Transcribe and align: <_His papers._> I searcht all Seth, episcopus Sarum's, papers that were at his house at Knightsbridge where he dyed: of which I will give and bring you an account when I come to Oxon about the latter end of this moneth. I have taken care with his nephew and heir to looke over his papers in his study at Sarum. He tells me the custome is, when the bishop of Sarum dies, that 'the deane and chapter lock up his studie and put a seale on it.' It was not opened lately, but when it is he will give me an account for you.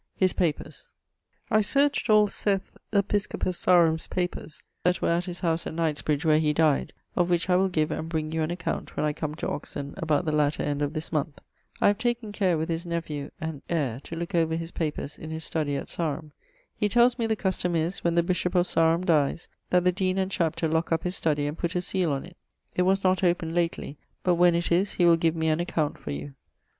<_His 0.19 0.35
papers._> 0.35 0.87
I 1.51 1.59
searcht 1.59 2.09
all 2.09 2.25
Seth, 2.25 2.75
episcopus 2.91 3.59
Sarum's, 3.59 4.07
papers 4.07 4.63
that 4.83 4.99
were 4.99 5.11
at 5.11 5.25
his 5.25 5.41
house 5.41 5.67
at 5.67 5.75
Knightsbridge 5.75 6.25
where 6.25 6.39
he 6.39 6.53
dyed: 6.53 6.91
of 7.15 7.29
which 7.29 7.51
I 7.51 7.55
will 7.55 7.69
give 7.69 7.91
and 7.91 8.09
bring 8.09 8.31
you 8.31 8.41
an 8.41 8.49
account 8.49 8.97
when 8.97 9.05
I 9.05 9.13
come 9.13 9.35
to 9.35 9.47
Oxon 9.47 9.93
about 9.97 10.25
the 10.25 10.31
latter 10.31 10.63
end 10.63 10.81
of 10.81 10.93
this 10.93 11.11
moneth. 11.11 11.37
I 11.79 11.85
have 11.85 11.99
taken 11.99 12.31
care 12.31 12.57
with 12.57 12.67
his 12.67 12.83
nephew 12.83 13.29
and 13.39 13.61
heir 13.69 13.99
to 14.05 14.15
looke 14.15 14.33
over 14.33 14.55
his 14.55 14.71
papers 14.71 15.19
in 15.19 15.29
his 15.29 15.43
study 15.43 15.75
at 15.77 15.87
Sarum. 15.87 16.31
He 16.75 16.89
tells 16.89 17.19
me 17.19 17.27
the 17.27 17.35
custome 17.35 17.75
is, 17.75 18.03
when 18.03 18.15
the 18.15 18.23
bishop 18.23 18.55
of 18.55 18.65
Sarum 18.65 19.05
dies, 19.05 19.49
that 19.69 19.83
'the 19.83 19.91
deane 19.91 20.17
and 20.17 20.31
chapter 20.31 20.67
lock 20.67 20.91
up 20.91 21.03
his 21.03 21.15
studie 21.19 21.45
and 21.47 21.55
put 21.59 21.75
a 21.75 21.81
seale 21.83 22.11
on 22.11 22.25
it.' 22.25 22.37
It 22.75 22.87
was 22.89 23.03
not 23.03 23.23
opened 23.23 23.53
lately, 23.53 23.99
but 24.23 24.33
when 24.33 24.55
it 24.55 24.71
is 24.71 24.93
he 24.93 25.05
will 25.05 25.15
give 25.15 25.35
me 25.35 25.47
an 25.49 25.59
account 25.59 25.99
for 25.99 26.09
you. 26.09 26.33